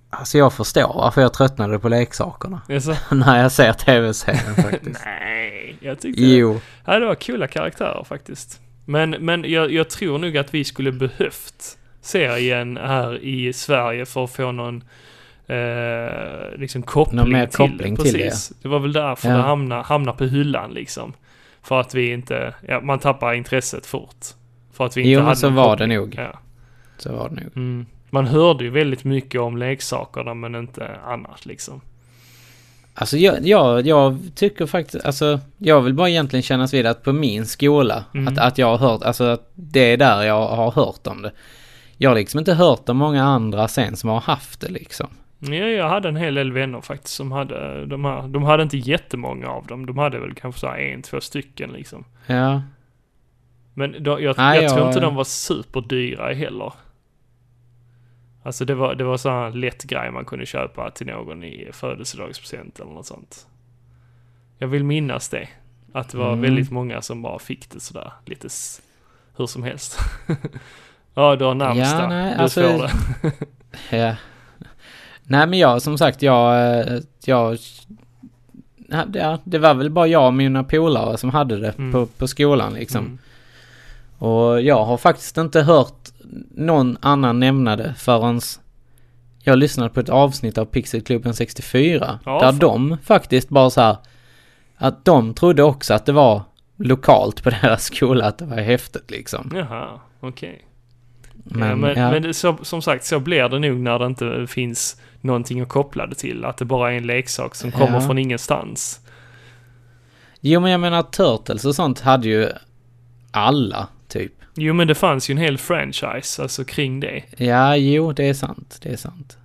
Alltså 0.09 0.37
jag 0.37 0.53
förstår 0.53 0.93
varför 0.95 1.21
jag 1.21 1.33
tröttnade 1.33 1.79
på 1.79 1.89
leksakerna. 1.89 2.61
Alltså, 2.69 2.95
När 3.15 3.41
jag 3.41 3.51
ser 3.51 3.73
tv-serien 3.73 4.55
faktiskt. 4.71 5.01
nej, 5.05 5.75
jag 5.79 5.99
tyckte 5.99 6.21
jo. 6.21 6.59
Ja, 6.85 6.99
det 6.99 7.05
var 7.05 7.15
coola 7.15 7.47
karaktärer 7.47 8.03
faktiskt. 8.03 8.61
Men, 8.89 9.09
men 9.09 9.51
jag, 9.51 9.71
jag 9.71 9.89
tror 9.89 10.17
nog 10.17 10.37
att 10.37 10.53
vi 10.53 10.63
skulle 10.63 10.91
behövt 10.91 11.77
serien 12.01 12.77
här 12.77 13.23
i 13.23 13.53
Sverige 13.53 14.05
för 14.05 14.23
att 14.23 14.31
få 14.31 14.51
någon 14.51 14.83
eh, 15.47 16.57
liksom 16.57 16.81
koppling, 16.83 17.17
Någon 17.17 17.31
mer 17.31 17.45
till, 17.45 17.57
koppling 17.57 17.95
det. 17.95 18.03
till 18.03 18.13
det. 18.13 18.19
Precis. 18.23 18.57
Det 18.61 18.67
var 18.67 18.79
väl 18.79 18.93
därför 18.93 19.29
Ja. 19.29 19.35
det 19.35 19.41
hamnar, 19.41 19.83
hamnar 19.83 20.13
på 20.13 20.23
hyllan 20.23 20.71
liksom. 20.73 21.13
För 21.61 21.79
att 21.79 21.95
vi 21.95 22.11
inte, 22.11 22.53
ja, 22.67 22.81
man 22.81 22.99
tappar 22.99 23.33
intresset 23.33 23.85
fort. 23.85 24.25
För 24.73 24.85
att 24.85 24.97
vi 24.97 25.01
inte 25.01 25.11
Jo, 25.11 25.19
men 25.19 25.25
hade 25.25 25.35
så 25.39 25.47
någon 25.47 25.55
var 25.55 25.75
det 25.77 25.83
koppling. 25.83 25.97
nog. 25.97 26.15
Ja. 26.17 26.39
Så 26.97 27.13
var 27.15 27.29
det 27.29 27.35
nog. 27.35 27.57
Mm. 27.57 27.85
Man 28.09 28.27
hörde 28.27 28.63
ju 28.63 28.69
väldigt 28.69 29.03
mycket 29.03 29.41
om 29.41 29.57
leksakerna 29.57 30.33
men 30.33 30.55
inte 30.55 30.91
annars 31.05 31.45
liksom. 31.45 31.81
Alltså 33.01 33.17
jag, 33.17 33.47
jag, 33.47 33.87
jag 33.87 34.17
tycker 34.35 34.65
faktiskt, 34.65 35.05
alltså 35.05 35.39
jag 35.57 35.81
vill 35.81 35.93
bara 35.93 36.09
egentligen 36.09 36.43
kännas 36.43 36.73
vid 36.73 36.85
att 36.85 37.03
på 37.03 37.13
min 37.13 37.45
skola, 37.45 38.03
Mm. 38.13 38.27
att, 38.33 38.39
att 38.39 38.57
jag 38.57 38.67
har 38.67 38.77
hört, 38.77 39.03
alltså 39.03 39.23
att 39.23 39.51
det 39.55 39.79
är 39.93 39.97
där 39.97 40.23
jag 40.23 40.47
har 40.47 40.71
hört 40.71 41.07
om 41.07 41.21
det. 41.21 41.31
Jag 41.97 42.09
har 42.09 42.15
liksom 42.15 42.39
inte 42.39 42.53
hört 42.53 42.89
om 42.89 42.97
många 42.97 43.23
andra 43.23 43.67
sen 43.67 43.95
som 43.95 44.09
har 44.09 44.19
haft 44.21 44.61
det 44.61 44.69
liksom. 44.69 45.07
Ja, 45.39 45.53
jag 45.53 45.89
hade 45.89 46.09
en 46.09 46.15
hel 46.15 46.35
del 46.35 46.51
vänner 46.51 46.81
faktiskt 46.81 47.15
som 47.15 47.31
hade 47.31 47.85
de 47.85 48.05
här. 48.05 48.27
De 48.27 48.43
hade 48.43 48.63
inte 48.63 48.77
jättemånga 48.77 49.47
av 49.49 49.65
dem. 49.67 49.85
De 49.85 49.97
hade 49.97 50.19
väl 50.19 50.33
kanske 50.35 50.61
så 50.61 50.67
här 50.67 50.77
en, 50.79 51.01
två 51.01 51.21
stycken 51.21 51.69
liksom. 51.71 52.03
Ja, 52.27 52.61
Men 53.73 54.03
då, 54.03 54.21
jag, 54.21 54.37
Nej, 54.37 54.61
jag 54.61 54.69
tror 54.69 54.81
jag- 54.81 54.89
inte 54.89 54.99
de 54.99 55.15
var 55.15 55.23
superdyra 55.23 56.33
heller. 56.33 56.73
Alltså 58.43 58.65
det 58.65 58.75
var, 58.75 58.95
det 58.95 59.03
var 59.03 59.17
så 59.17 59.29
här 59.29 59.51
lätt 59.51 59.83
grej 59.83 60.11
man 60.11 60.25
kunde 60.25 60.45
köpa 60.45 60.91
till 60.91 61.07
någon 61.07 61.43
i 61.43 61.69
födelsedagspresent 61.73 62.79
eller 62.79 62.91
något 62.91 63.05
sånt. 63.05 63.47
Jag 64.57 64.67
vill 64.67 64.83
minnas 64.83 65.29
det. 65.29 65.47
Att 65.93 66.09
det 66.09 66.17
var 66.17 66.27
Mm. 66.27 66.41
väldigt 66.41 66.71
många 66.71 67.01
som 67.01 67.21
bara 67.21 67.39
fick 67.39 67.69
det 67.69 67.79
sådär 67.79 68.11
lite 68.25 68.47
hur 69.37 69.45
som 69.45 69.63
helst. 69.63 69.99
ja, 71.13 71.35
du 71.35 71.45
har 71.45 71.53
närmsta. 71.55 72.01
Ja, 72.01 72.07
nej, 72.09 72.33
du 72.37 72.41
alltså- 72.43 72.61
får 72.61 72.81
det. 72.81 73.33
ja. 73.97 74.15
Nej 75.23 75.47
men 75.47 75.59
jag, 75.59 75.81
som 75.81 75.97
sagt, 75.97 76.21
jag, 76.21 76.69
eh, 76.79 76.99
jag, 77.25 77.57
ja, 79.13 79.37
det 79.43 79.57
var 79.59 79.73
väl 79.73 79.89
bara 79.89 80.07
jag 80.07 80.25
och 80.27 80.33
mina 80.33 80.63
polare 80.63 81.17
som 81.17 81.29
hade 81.29 81.57
det 81.59 81.77
Mm. 81.77 81.91
på, 81.91 82.05
på 82.05 82.27
skolan 82.27 82.73
liksom. 82.73 83.05
Mm. 83.05 83.17
Och 84.19 84.61
jag 84.61 84.85
har 84.85 84.97
faktiskt 84.97 85.37
inte 85.37 85.61
hört 85.61 86.09
någon 86.51 86.97
annan 87.01 87.39
nämna 87.39 87.75
det 87.75 87.93
förrän 87.97 88.41
jag 89.43 89.57
lyssnade 89.57 89.89
på 89.89 89.99
ett 89.99 90.09
avsnitt 90.09 90.57
av 90.57 90.65
Pixelklubben 90.65 91.33
64. 91.33 92.19
Ja, 92.25 92.31
där 92.39 92.39
fan. 92.51 92.59
de 92.59 92.97
faktiskt 93.03 93.49
bara 93.49 93.69
så 93.69 93.81
här, 93.81 93.97
att 94.77 95.05
de 95.05 95.33
trodde 95.33 95.63
också 95.63 95.93
att 95.93 96.05
det 96.05 96.11
var 96.11 96.41
lokalt 96.77 97.43
på 97.43 97.49
deras 97.61 97.83
skola, 97.83 98.25
att 98.25 98.37
det 98.37 98.45
var 98.45 98.57
häftigt 98.57 99.11
liksom. 99.11 99.51
Jaha, 99.55 99.99
okej. 100.19 100.65
Men, 101.43 101.69
ja, 101.69 101.75
men, 101.75 101.97
ja, 101.97 102.11
men 102.11 102.33
så, 102.33 102.57
som 102.61 102.81
sagt, 102.81 103.05
så 103.05 103.19
blir 103.19 103.49
det 103.49 103.59
nog 103.59 103.79
när 103.79 103.99
det 103.99 104.05
inte 104.05 104.47
finns 104.47 105.01
någonting 105.21 105.61
att 105.61 105.69
koppla 105.69 106.07
det 106.07 106.15
till. 106.15 106.45
Att 106.45 106.57
det 106.57 106.65
bara 106.65 106.91
är 106.93 106.97
en 106.97 107.07
leksak 107.07 107.55
som 107.55 107.71
kommer 107.71 107.93
Ja. 107.93 108.01
från 108.01 108.17
ingenstans. 108.17 108.99
Jo 110.41 110.59
men 110.59 110.71
jag 110.71 110.79
menar 110.79 111.03
Turtles 111.03 111.65
och 111.65 111.75
sånt 111.75 111.99
hade 111.99 112.27
ju 112.27 112.49
alla 113.31 113.87
typ. 114.09 114.33
Jo, 114.55 114.73
men 114.73 114.87
det 114.87 114.95
fanns 114.95 115.29
ju 115.29 115.31
en 115.31 115.37
hel 115.37 115.57
franchise, 115.57 116.41
alltså 116.41 116.63
kring 116.63 116.99
det. 116.99 117.23
Ja, 117.37 117.75
jo 117.75 118.11
det 118.11 118.29
är 118.29 118.33
sant, 118.33 118.79
det 118.81 118.89
är 118.89 118.97
sant. 118.97 119.37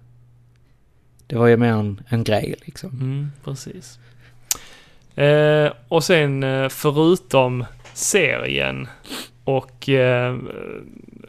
Det 1.27 1.37
var 1.37 1.47
ju 1.47 1.57
mer 1.57 1.73
en, 1.73 2.01
en 2.09 2.25
grej 2.25 2.55
liksom. 2.61 2.91
Mm, 2.91 3.33
precis. 3.45 3.99
Eh, 5.15 5.73
och 5.89 6.05
sen 6.05 6.43
eh, 6.43 6.69
förutom 6.69 7.65
serien 7.93 8.89
och 9.45 9.89
eh, 9.89 10.37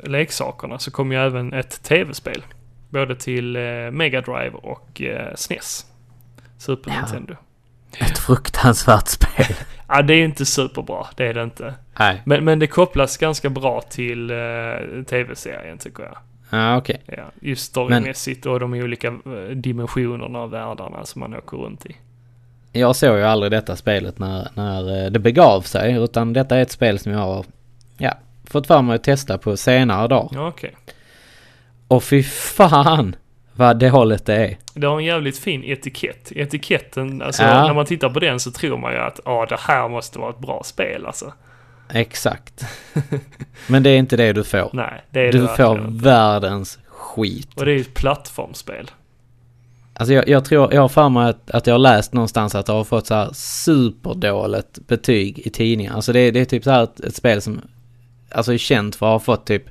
leksakerna 0.04 0.80
så 0.80 0.92
kom 0.92 1.12
ju 1.12 1.18
även 1.18 1.54
ett 1.54 1.84
tv-spel. 1.84 2.44
Både 2.90 3.16
till 3.16 3.56
eh, 3.56 3.92
Mega 3.92 4.22
Drive 4.22 4.52
och 4.52 5.02
eh, 5.02 5.36
SNES. 5.36 5.86
Super 6.58 6.92
Ja. 6.92 7.36
Ett 8.00 8.18
fruktansvärt 8.18 9.08
spel. 9.08 9.46
Ja, 9.88 10.02
det 10.02 10.14
är 10.14 10.26
inte 10.26 10.46
superbra, 10.46 11.08
det 11.16 11.28
är 11.28 11.34
det 11.34 11.44
inte. 11.44 11.74
Nej. 12.00 12.22
Men, 12.26 12.46
men 12.46 12.60
det 12.60 12.68
kopplas 12.68 13.18
ganska 13.18 13.50
bra 13.50 13.82
till 13.82 14.30
eh, 14.30 14.36
tv-serien 15.10 15.78
tycker 15.78 16.04
jag. 16.04 16.18
Ja, 16.50 16.78
okej. 16.78 17.02
Ja, 17.06 17.24
just 17.42 17.66
storymässigt 17.66 18.46
och 18.46 18.60
de 18.60 18.74
olika 18.74 19.08
eh, 19.08 19.56
dimensionerna 19.56 20.40
av 20.40 20.50
världarna 20.50 21.06
som 21.06 21.20
man 21.20 21.34
åker 21.34 21.58
runt 21.58 21.86
i. 21.86 21.96
Jag 22.72 22.96
såg 22.96 23.18
ju 23.18 23.24
aldrig 23.24 23.52
detta 23.52 23.76
spelet 23.76 24.20
när, 24.20 24.48
när 24.54 25.06
eh, 25.06 25.12
det 25.12 25.20
begav 25.20 25.62
sig, 25.62 25.94
utan 25.94 26.34
detta 26.34 26.58
är 26.58 26.62
ett 26.62 26.72
spel 26.72 27.00
som 27.00 27.12
jag 27.12 27.20
har, 27.20 27.46
ja, 27.98 28.14
fått 28.44 28.68
för 28.68 28.82
mig 28.82 28.96
att 28.96 29.04
testa 29.04 29.38
på 29.38 29.58
senare 29.58 30.08
dagar. 30.08 30.30
Ja, 30.34 30.48
okej. 30.48 30.76
Och 31.88 32.04
fy 32.04 32.24
fan 32.24 33.16
vad 33.56 33.80
dåligt 33.80 34.26
det 34.26 34.36
är. 34.36 34.58
Det 34.74 34.88
har 34.88 34.98
en 35.00 35.06
jävligt 35.06 35.38
fin 35.38 35.64
etikett. 35.64 36.32
Etiketten, 36.32 37.22
alltså 37.22 37.44
Ja. 37.44 37.68
när 37.68 37.74
man 37.74 37.86
tittar 37.86 38.10
på 38.10 38.20
den 38.20 38.40
så 38.40 38.52
tror 38.52 38.78
man 38.78 38.94
ju 38.94 39.00
att 39.00 39.20
ja, 39.26 39.46
det 39.50 39.60
här 39.60 39.90
måste 39.90 40.20
vara 40.20 40.30
ett 40.30 40.40
bra 40.40 40.62
spel 40.66 41.06
alltså. 41.06 41.34
Exakt. 41.94 42.66
Men 43.68 43.84
det 43.84 43.90
är 43.90 43.98
inte 43.98 44.18
det 44.18 44.34
du 44.34 44.44
får. 44.44 44.70
Nej, 44.74 45.06
det 45.10 45.20
är 45.20 45.32
Du 45.32 45.42
det 45.42 45.48
får 45.48 46.02
världens 46.04 46.80
skit. 46.88 47.50
Och 47.56 47.66
det 47.66 47.72
är 47.74 47.80
ett 47.80 47.94
plattformsspel. 47.94 48.92
Alltså 49.94 50.14
jag, 50.14 50.28
jag 50.28 50.46
tror, 50.46 50.74
jag 50.74 50.82
har 50.82 50.90
för 50.90 51.10
mig 51.10 51.30
att, 51.30 51.52
att 51.52 51.68
jag 51.68 51.74
har 51.74 51.80
läst 51.80 52.14
någonstans 52.14 52.56
att 52.56 52.66
det 52.66 52.74
har 52.74 52.84
fått 52.84 53.08
så 53.08 53.14
här 53.14 53.30
superdåligt 53.34 54.88
betyg 54.88 55.40
i 55.40 55.50
tidningar. 55.50 55.94
Alltså 55.94 56.14
det, 56.14 56.32
det 56.32 56.40
är 56.40 56.46
typ 56.46 56.64
så 56.64 56.72
här 56.72 56.84
ett, 56.84 57.00
ett 57.00 57.16
spel 57.16 57.42
som, 57.42 57.62
alltså 58.32 58.54
är 58.54 58.58
känt 58.58 58.96
för 58.96 59.06
att 59.06 59.12
ha 59.12 59.20
fått 59.20 59.46
typ 59.46 59.64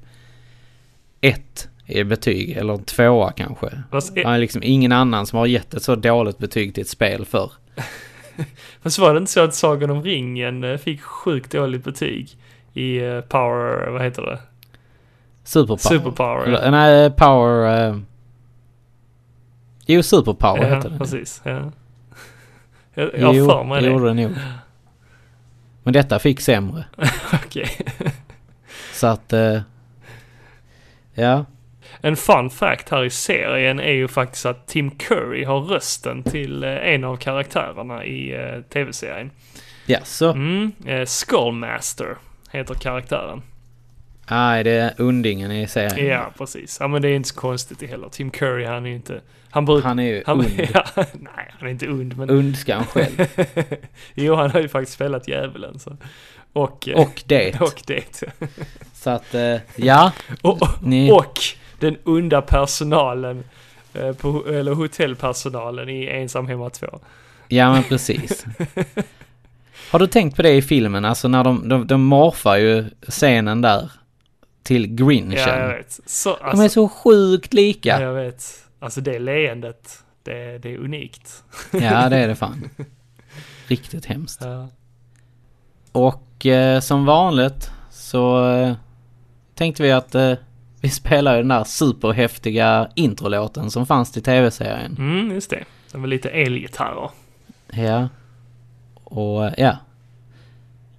ett 1.20 1.68
i 1.86 2.04
betyg, 2.04 2.50
eller 2.50 2.74
en 2.74 2.84
tvåa 2.84 3.32
kanske. 3.32 3.82
Fast, 3.90 4.14
Det 4.14 4.22
är 4.22 4.38
liksom 4.38 4.62
ingen 4.64 4.92
annan 4.92 5.26
som 5.26 5.38
har 5.38 5.46
gett 5.46 5.74
ett 5.74 5.82
så 5.82 5.94
dåligt 5.94 6.38
betyg 6.38 6.74
till 6.74 6.80
ett 6.82 6.88
spel 6.88 7.24
för. 7.24 7.52
fast 8.82 8.98
var 8.98 9.14
det 9.14 9.18
inte 9.18 9.32
så 9.32 9.40
att 9.40 9.54
Sagan 9.54 9.90
om 9.90 10.02
ringen 10.02 10.64
eh, 10.64 10.76
fick 10.76 11.02
sjukt 11.02 11.52
dåligt 11.52 11.84
betyg 11.84 12.36
i 12.72 12.98
eh, 12.98 13.20
Power, 13.20 13.90
vad 13.90 14.02
heter 14.02 14.22
det? 14.22 14.38
Superpower. 15.44 15.98
Superpower. 15.98 16.46
Eller, 16.46 16.70
nej, 16.70 17.10
Power... 17.10 17.88
Uh... 17.90 18.00
Jo, 19.86 20.02
Superpower 20.02 20.68
ja, 20.68 20.74
heter 20.76 20.90
det. 20.90 20.98
precis. 20.98 21.40
Ja. 21.44 21.72
Jag, 22.96 23.18
jag 23.18 23.26
har 23.26 23.34
för 23.34 23.64
mig 23.64 23.82
det 23.82 23.88
gjorde 23.88 24.06
det 24.06 24.14
nog. 24.14 24.32
Men 25.82 25.92
detta 25.92 26.18
fick 26.18 26.40
sämre. 26.40 26.84
Okej. 27.32 27.70
Så 28.92 29.06
att... 29.06 29.32
eh, 29.32 29.60
ja. 31.14 31.44
En 32.04 32.16
fun 32.16 32.50
fact 32.50 32.88
här 32.88 33.04
i 33.04 33.11
serien 33.11 33.80
är 33.80 33.92
ju 33.92 34.08
faktiskt 34.08 34.46
att 34.46 34.66
Tim 34.66 34.90
Curry 34.90 35.44
har 35.44 35.61
rösten 35.61 36.23
till 36.23 36.64
eh, 36.64 36.70
en 36.70 37.04
av 37.04 37.16
karaktärerna 37.16 38.04
i 38.04 38.34
eh, 38.34 38.61
tv-serien. 38.73 39.30
Ja, 39.87 39.99
så. 40.04 40.30
Mm, 40.30 40.73
eh, 40.87 41.04
Skullmaster 41.04 42.16
heter 42.50 42.75
karaktären. 42.75 43.42
Nej, 44.30 44.64
det 44.64 44.70
är 44.70 44.94
undingen 44.99 45.52
i 45.52 45.66
serien. 45.66 46.06
Ja, 46.06 46.32
precis. 46.38 46.76
Ja, 46.80 46.88
men 46.88 47.02
det 47.02 47.08
är 47.08 47.16
inte 47.16 47.28
så 47.28 47.34
konstigt 47.34 47.90
heller. 47.90 48.08
Tim 48.08 48.30
Curry, 48.30 48.64
han 48.64 48.87
är 48.87 48.90
ju 48.90 48.96
inte... 48.96 49.20
Han 49.50 49.64
brukar... 49.64 49.88
Han 49.88 49.99
är 49.99 50.04
ju 50.04 50.23
Han, 50.26 50.38
und. 50.38 50.49
ja, 50.75 50.84
nej, 50.96 51.52
han 51.58 51.68
är 51.68 51.73
inte 51.73 51.88
und, 51.88 52.16
men... 52.16 52.30
Undskan 52.30 52.87
själv. 52.87 53.26
jo, 54.14 54.34
han 54.34 54.50
har 54.50 54.61
ju 54.61 54.68
faktiskt 54.68 54.92
spelat 54.92 55.28
djävulen, 55.28 55.78
så. 55.78 55.96
Och... 56.52 56.88
Och 56.94 57.23
det. 57.26 57.61
Och 57.61 57.82
det. 57.87 58.23
Så 58.94 59.11
att, 59.11 59.34
ja. 59.76 60.12
Och, 60.42 60.68
Ni, 60.82 61.12
och 61.12 61.38
den 61.84 61.96
onda 62.04 62.42
personalen, 62.42 63.44
eh, 63.94 64.12
på, 64.12 64.46
eller 64.48 64.72
hotellpersonalen 64.74 65.88
i 65.88 66.06
Ensam 66.06 66.46
Hemma 66.48 66.70
2. 66.70 66.86
ja 67.48 67.72
men 67.72 67.82
precis. 67.82 68.44
Har 69.90 69.98
du 69.98 70.06
tänkt 70.06 70.36
på 70.36 70.42
det 70.42 70.52
i 70.52 70.62
filmen? 70.62 71.04
Alltså 71.04 71.28
när 71.28 71.44
de, 71.44 71.68
de, 71.68 71.86
de 71.86 72.04
morfar 72.04 72.56
ju 72.56 72.84
scenen 73.08 73.60
där 73.60 73.90
till 74.62 74.94
Grinchen. 74.94 75.32
Ja, 75.32 75.58
jag 75.58 75.68
vet. 75.76 76.00
Så, 76.06 76.36
De 76.52 76.60
är 76.60 76.68
så 76.68 76.88
sjukt 76.88 77.54
lika. 77.54 78.00
jag 78.00 78.14
vet. 78.14 78.44
Alltså 78.78 79.00
det 79.00 79.18
leendet, 79.18 79.98
det, 80.22 80.58
det 80.58 80.74
är 80.74 80.78
unikt. 80.78 81.44
Ja, 81.72 82.08
det 82.08 82.16
är 82.16 82.28
det 82.28 82.34
fan. 82.36 82.68
Riktigt 83.66 84.06
hemskt. 84.06 84.40
Ja. 84.42 84.68
Och 85.92 86.46
eh, 86.46 86.80
som 86.80 87.04
vanligt 87.04 87.70
så 87.90 88.52
eh, 88.52 88.74
tänkte 89.54 89.82
vi 89.82 89.92
att 89.92 90.14
eh, 90.14 90.35
vi 90.85 90.90
spelar 90.90 91.33
ju 91.35 91.38
den 91.38 91.49
där 91.49 91.64
superhäftiga 91.64 92.88
introlåten 92.94 93.70
som 93.70 93.87
fanns 93.87 94.12
till 94.12 94.23
tv-serien. 94.23 94.97
Mm, 94.99 95.31
just 95.35 95.51
det. 95.51 95.64
Det 95.92 95.99
var 95.99 96.07
lite 96.07 96.29
elgitarrer. 96.31 97.11
Ja. 97.73 98.09
Och 99.05 99.51
ja. 99.57 99.77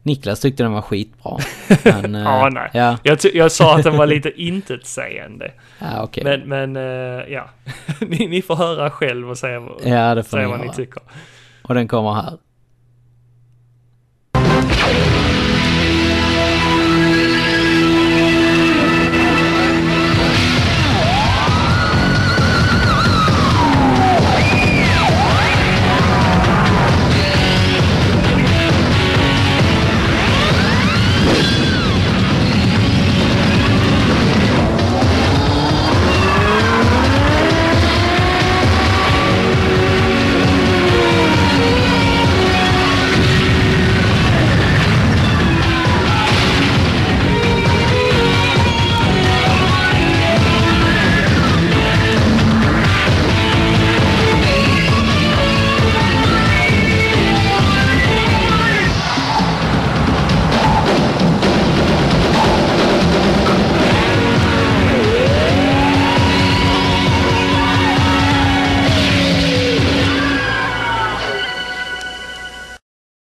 Niklas 0.03 0.39
tyckte 0.39 0.63
den 0.63 0.71
var 0.71 0.81
skitbra. 0.81 1.37
Men, 1.83 2.15
eh, 2.15 2.21
Ja, 2.21 2.49
nej. 2.49 2.69
Ja, 2.73 2.97
Jag, 3.03 3.17
jag 3.33 3.51
sa 3.51 3.75
att 3.77 3.83
den 3.83 3.97
var 3.97 4.05
lite 4.05 4.41
intetsägande. 4.41 5.51
ja 5.79 6.03
okej. 6.03 6.23
Men, 6.23 6.41
men 6.41 6.75
eh, 6.75 7.23
ja. 7.33 7.49
ni, 8.01 8.27
ni 8.27 8.41
får 8.41 8.55
höra 8.55 8.89
själv 8.89 9.29
och 9.29 9.37
säga, 9.37 9.59
vad- 9.59 9.81
Ja, 9.85 10.15
det 10.15 10.23
får 10.23 10.29
säga 10.37 10.43
ni 10.43 10.49
vad 10.51 10.59
ni 10.59 10.65
göra. 10.65 10.75
tycker. 10.75 11.01
Och 11.63 11.73
den 11.75 11.87
kommer 11.87 12.13
här. 12.13 12.33